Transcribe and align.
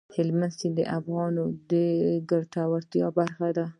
هلمند 0.15 0.53
سیند 0.57 0.75
د 0.77 0.81
افغانانو 0.97 1.43
د 1.71 1.71
ګټورتیا 2.31 3.05
برخه 3.17 3.47
ده. 3.57 3.65